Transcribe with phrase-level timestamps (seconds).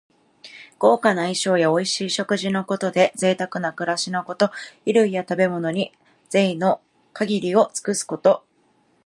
[0.79, 4.47] 豪華な衣装やおいしい食事のことで、ぜいたくな暮らしのこと。
[4.83, 5.93] 衣類や食べ物に、
[6.27, 6.81] ぜいの
[7.13, 8.43] 限りを尽くすこと。